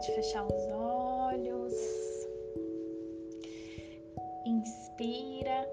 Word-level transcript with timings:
Pode 0.00 0.14
fechar 0.14 0.46
os 0.46 0.66
olhos. 0.72 1.74
Inspira. 4.46 5.68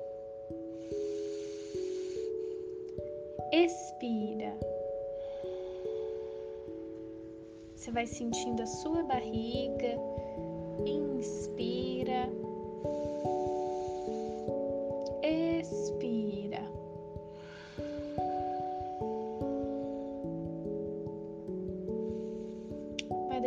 Expira. 3.54 4.54
Você 7.74 7.90
vai 7.90 8.06
sentindo 8.06 8.64
a 8.64 8.66
sua 8.66 9.02
barriga. 9.04 9.96
Inspira. 10.86 12.30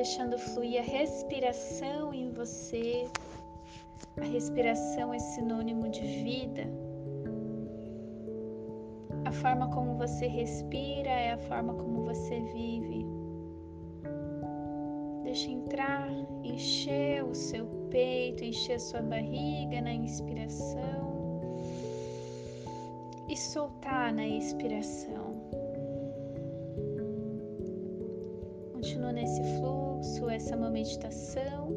Deixando 0.01 0.39
fluir 0.39 0.81
a 0.81 0.83
respiração 0.83 2.15
em 2.15 2.31
você. 2.33 3.07
A 4.17 4.25
respiração 4.25 5.13
é 5.13 5.19
sinônimo 5.19 5.91
de 5.91 6.01
vida. 6.01 6.63
A 9.27 9.31
forma 9.31 9.69
como 9.69 9.99
você 9.99 10.27
respira 10.27 11.11
é 11.11 11.33
a 11.33 11.37
forma 11.37 11.75
como 11.75 12.05
você 12.05 12.41
vive. 12.41 13.07
Deixa 15.23 15.51
entrar, 15.51 16.09
encher 16.45 17.23
o 17.23 17.35
seu 17.35 17.67
peito, 17.91 18.43
encher 18.43 18.77
a 18.77 18.81
sua 18.81 19.03
barriga 19.03 19.83
na 19.83 19.93
inspiração 19.93 21.43
e 23.29 23.37
soltar 23.37 24.15
na 24.15 24.27
expiração. 24.27 25.35
Continua 28.73 29.13
nesse 29.13 29.43
fluxo, 29.59 29.80
essa 30.31 30.57
uma 30.57 30.71
meditação 30.71 31.75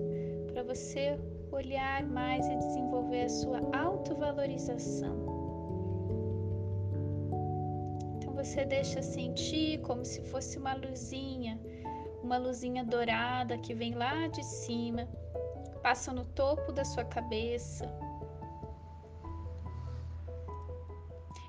para 0.52 0.64
você 0.64 1.20
olhar 1.52 2.04
mais 2.06 2.48
e 2.48 2.56
desenvolver 2.58 3.24
a 3.24 3.30
sua 3.30 3.60
autovalorização. 3.74 5.16
Então 8.18 8.34
você 8.34 8.66
deixa 8.66 9.02
sentir 9.02 9.80
como 9.82 10.04
se 10.06 10.22
fosse 10.22 10.58
uma 10.58 10.74
luzinha 10.74 11.60
uma 12.24 12.38
luzinha 12.38 12.86
dourada 12.86 13.58
que 13.58 13.74
vem 13.76 13.94
lá 13.94 14.28
de 14.28 14.44
cima, 14.44 15.08
passa 15.84 16.14
no 16.14 16.24
topo 16.24 16.72
da 16.72 16.86
sua 16.86 17.04
cabeça. 17.04 17.86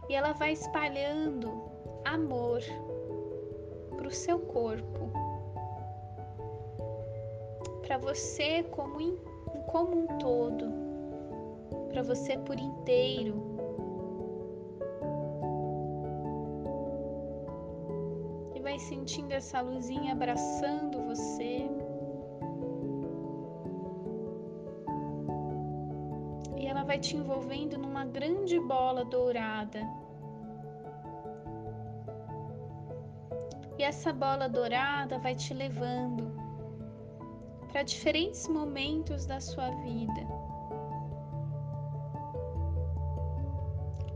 E 0.09 0.15
ela 0.15 0.33
vai 0.33 0.53
espalhando 0.53 1.63
amor 2.05 2.61
para 3.97 4.09
o 4.09 4.11
seu 4.11 4.41
corpo, 4.41 5.04
para 7.85 7.99
você 7.99 8.63
como, 8.65 9.01
in, 9.01 9.17
como 9.67 10.01
um 10.01 10.07
todo, 10.19 10.67
para 11.91 12.03
você 12.03 12.39
por 12.39 12.59
inteiro. 12.59 13.55
vai 18.65 18.79
sentindo 18.79 19.31
essa 19.31 19.61
luzinha 19.61 20.15
abraçando 20.15 21.03
você. 21.03 21.69
E 26.57 26.67
ela 26.67 26.83
vai 26.83 26.99
te 26.99 27.15
envolvendo 27.15 27.77
numa 27.77 28.07
grande 28.07 28.59
bola 28.59 29.05
dourada. 29.05 29.81
E 33.79 33.83
essa 33.85 34.15
bola 34.15 34.49
dourada 34.49 35.19
vai 35.19 35.35
te 35.35 35.53
levando 35.53 36.44
para 37.75 37.83
diferentes 37.83 38.47
momentos 38.47 39.27
da 39.27 39.41
sua 39.41 39.69
vida. 39.69 40.25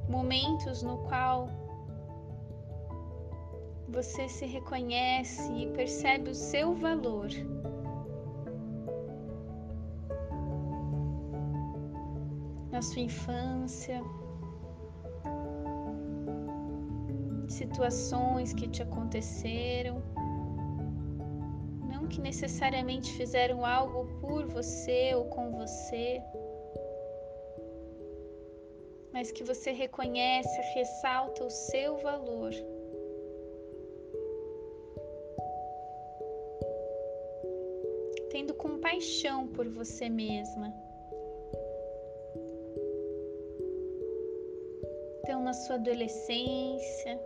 Momentos 0.09 0.81
no 0.85 0.99
qual 0.99 1.49
você 3.89 4.29
se 4.29 4.47
reconhece 4.47 5.53
e 5.53 5.73
percebe 5.73 6.31
o 6.31 6.35
seu 6.37 6.77
valor. 6.77 7.31
Na 12.71 12.81
sua 12.81 13.03
infância, 13.03 14.01
situações 17.49 18.53
que 18.53 18.69
te 18.69 18.85
aconteceram, 18.85 20.01
que 22.09 22.21
necessariamente 22.21 23.13
fizeram 23.13 23.65
algo 23.65 24.07
por 24.21 24.47
você 24.47 25.15
ou 25.15 25.27
com 25.27 25.51
você, 25.53 26.21
mas 29.13 29.31
que 29.31 29.45
você 29.45 29.71
reconhece, 29.73 30.61
ressalta 30.75 31.45
o 31.45 31.51
seu 31.51 31.99
valor. 31.99 32.53
tendo 38.31 38.55
compaixão 38.55 39.49
por 39.49 39.69
você 39.69 40.09
mesma. 40.09 40.73
Então, 45.21 45.43
na 45.43 45.53
sua 45.53 45.75
adolescência, 45.75 47.21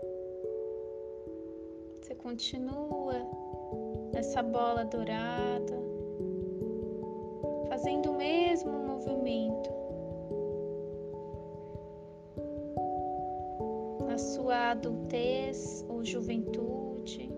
você 2.01 2.15
continua 2.15 3.15
nessa 4.13 4.43
bola 4.43 4.85
dourada, 4.85 5.79
fazendo 7.69 8.11
o 8.13 8.17
mesmo 8.17 8.73
movimento. 8.73 9.71
Na 14.07 14.19
sua 14.19 14.73
adultez 14.73 15.85
ou 15.89 16.05
juventude, 16.05 17.33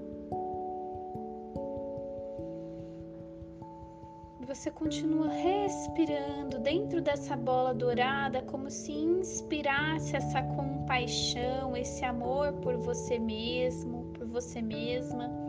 você 4.45 4.71
continua 4.71 5.29
respirando 5.29 6.59
dentro 6.59 7.01
dessa 7.01 7.37
bola 7.37 7.75
dourada, 7.75 8.43
como 8.43 8.71
se 8.71 8.93
inspirasse 8.93 10.17
essa 10.17 10.43
compaixão, 10.43 11.77
esse 11.77 12.05
amor 12.05 12.53
por 12.55 12.77
você 12.77 13.19
mesmo, 13.19 14.05
por 14.15 14.27
você 14.27 14.63
mesma. 14.63 15.44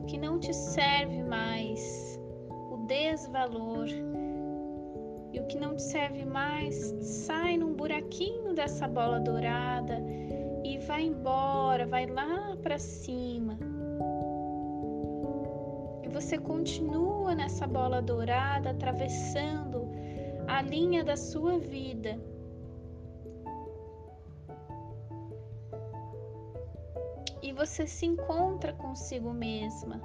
O 0.00 0.06
que 0.06 0.16
não 0.16 0.38
te 0.38 0.52
serve 0.54 1.22
mais, 1.22 2.18
o 2.48 2.78
desvalor. 2.86 3.86
E 5.32 5.38
o 5.38 5.46
que 5.46 5.58
não 5.58 5.76
te 5.76 5.82
serve 5.82 6.24
mais 6.24 6.74
sai 7.00 7.56
num 7.56 7.74
buraquinho 7.74 8.54
dessa 8.54 8.88
bola 8.88 9.20
dourada 9.20 10.02
e 10.64 10.78
vai 10.78 11.04
embora, 11.04 11.86
vai 11.86 12.06
lá 12.06 12.56
para 12.62 12.78
cima. 12.78 13.58
E 16.02 16.08
você 16.08 16.38
continua 16.38 17.34
nessa 17.34 17.66
bola 17.66 18.02
dourada, 18.02 18.70
atravessando 18.70 19.88
a 20.48 20.62
linha 20.62 21.04
da 21.04 21.16
sua 21.16 21.58
vida. 21.58 22.18
Você 27.60 27.86
se 27.86 28.06
encontra 28.06 28.72
consigo 28.72 29.34
mesma. 29.34 30.00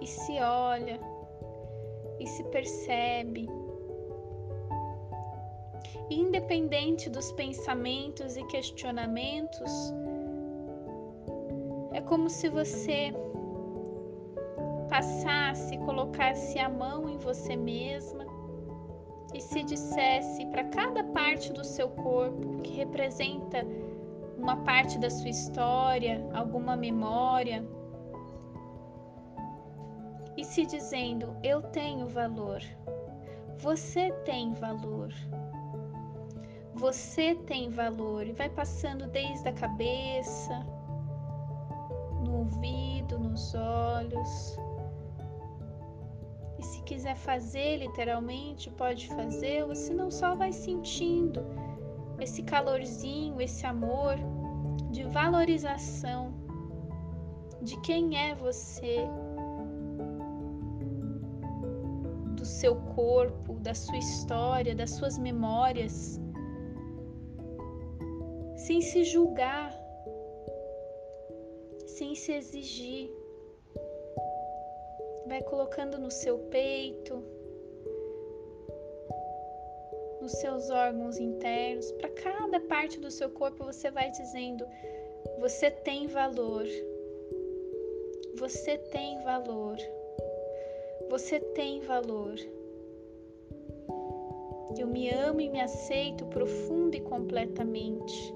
E 0.00 0.06
se 0.06 0.40
olha 0.40 1.00
e 2.20 2.26
se 2.28 2.44
percebe 2.44 3.48
independente 6.08 7.10
dos 7.10 7.32
pensamentos 7.32 8.36
e 8.36 8.44
questionamentos, 8.44 9.72
é 11.92 12.00
como 12.00 12.30
se 12.30 12.48
você 12.48 13.12
passasse, 14.88 15.76
colocasse 15.78 16.60
a 16.60 16.68
mão 16.68 17.08
em 17.08 17.18
você 17.18 17.56
mesma 17.56 18.24
e 19.34 19.40
se 19.40 19.64
dissesse 19.64 20.46
para 20.46 20.62
cada 20.62 21.02
parte 21.02 21.52
do 21.52 21.64
seu 21.64 21.88
corpo 21.88 22.60
que 22.62 22.70
representa 22.70 23.66
uma 24.36 24.56
parte 24.58 24.98
da 24.98 25.10
sua 25.10 25.28
história, 25.28 26.24
alguma 26.32 26.76
memória, 26.76 27.64
e 30.36 30.44
se 30.44 30.66
dizendo: 30.66 31.34
Eu 31.42 31.62
tenho 31.62 32.06
valor, 32.06 32.62
você 33.58 34.12
tem 34.24 34.52
valor. 34.52 35.12
Você 36.74 37.34
tem 37.34 37.70
valor 37.70 38.26
e 38.26 38.32
vai 38.32 38.50
passando 38.50 39.06
desde 39.06 39.48
a 39.48 39.52
cabeça, 39.52 40.54
no 42.22 42.40
ouvido, 42.40 43.18
nos 43.18 43.54
olhos. 43.54 44.58
E 46.58 46.62
se 46.62 46.82
quiser 46.82 47.16
fazer 47.16 47.78
literalmente, 47.78 48.70
pode 48.70 49.08
fazer, 49.08 49.64
ou 49.64 49.74
se 49.74 49.94
não, 49.94 50.10
só 50.10 50.34
vai 50.34 50.52
sentindo 50.52 51.42
esse 52.20 52.42
calorzinho, 52.42 53.40
esse 53.40 53.66
amor 53.66 54.16
de 54.90 55.04
valorização 55.04 56.32
de 57.62 57.80
quem 57.80 58.16
é 58.16 58.34
você, 58.34 59.06
do 62.36 62.44
seu 62.44 62.76
corpo, 62.94 63.54
da 63.54 63.74
sua 63.74 63.96
história, 63.96 64.74
das 64.74 64.90
suas 64.90 65.18
memórias, 65.18 66.20
sem 68.56 68.80
se 68.80 69.04
julgar, 69.04 69.72
sem 71.86 72.14
se 72.14 72.32
exigir. 72.32 73.10
Vai 75.26 75.42
colocando 75.42 75.98
no 75.98 76.10
seu 76.10 76.38
peito, 76.50 77.22
nos 80.26 80.32
seus 80.40 80.70
órgãos 80.70 81.18
internos, 81.18 81.92
para 81.92 82.08
cada 82.08 82.58
parte 82.58 82.98
do 82.98 83.12
seu 83.12 83.30
corpo 83.30 83.64
você 83.64 83.92
vai 83.92 84.10
dizendo: 84.10 84.66
você 85.38 85.70
tem 85.70 86.08
valor. 86.08 86.66
Você 88.34 88.76
tem 88.76 89.22
valor. 89.22 89.76
Você 91.08 91.38
tem 91.38 91.80
valor. 91.82 92.34
Eu 94.76 94.88
me 94.88 95.08
amo 95.10 95.40
e 95.40 95.48
me 95.48 95.60
aceito 95.60 96.26
profundo 96.26 96.96
e 96.96 97.00
completamente. 97.00 98.34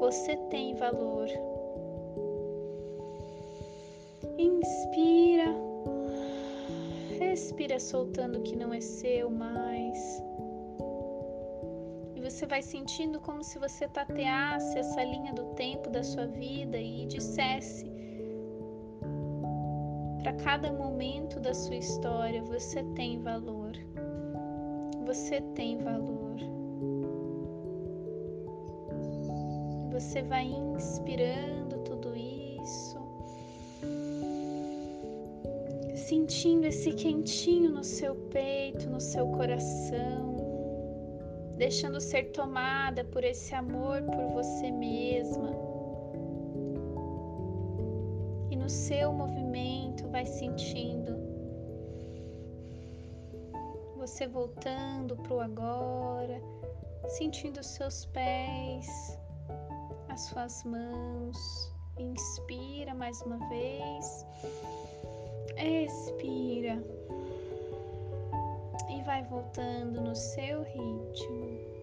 Você 0.00 0.36
tem 0.50 0.74
valor. 0.74 1.28
Inspira. 4.36 5.54
Respira 7.20 7.78
soltando 7.78 8.38
o 8.38 8.42
que 8.42 8.56
não 8.56 8.74
é 8.74 8.80
seu 8.80 9.30
mais. 9.30 10.20
Você 12.34 12.46
vai 12.46 12.62
sentindo 12.62 13.20
como 13.20 13.44
se 13.44 13.60
você 13.60 13.86
tateasse 13.86 14.76
essa 14.76 15.04
linha 15.04 15.32
do 15.32 15.54
tempo 15.54 15.88
da 15.88 16.02
sua 16.02 16.26
vida 16.26 16.76
e 16.76 17.06
dissesse 17.06 17.88
para 20.20 20.32
cada 20.32 20.72
momento 20.72 21.38
da 21.38 21.54
sua 21.54 21.76
história, 21.76 22.42
você 22.42 22.82
tem 22.96 23.22
valor. 23.22 23.74
Você 25.06 25.40
tem 25.54 25.78
valor. 25.78 26.34
Você 29.92 30.20
vai 30.22 30.46
inspirando 30.46 31.78
tudo 31.84 32.16
isso, 32.16 32.98
sentindo 35.94 36.66
esse 36.66 36.92
quentinho 36.94 37.70
no 37.70 37.84
seu 37.84 38.16
peito, 38.16 38.90
no 38.90 39.00
seu 39.00 39.28
coração, 39.28 40.33
deixando 41.56 42.00
ser 42.00 42.30
tomada 42.32 43.04
por 43.04 43.24
esse 43.24 43.54
amor 43.54 44.02
por 44.02 44.26
você 44.32 44.70
mesma. 44.70 45.50
E 48.50 48.56
no 48.56 48.68
seu 48.68 49.12
movimento 49.12 50.08
vai 50.08 50.26
sentindo 50.26 51.24
você 54.04 54.26
voltando 54.26 55.16
para 55.16 55.34
o 55.34 55.40
agora, 55.40 56.38
sentindo 57.08 57.60
os 57.60 57.66
seus 57.68 58.04
pés, 58.04 59.18
as 60.10 60.20
suas 60.22 60.62
mãos. 60.64 61.72
Inspira 61.98 62.94
mais 62.94 63.22
uma 63.22 63.38
vez, 63.48 64.26
expira 65.56 66.84
vai 69.04 69.22
voltando 69.24 70.00
no 70.00 70.14
seu 70.14 70.62
ritmo. 70.62 71.73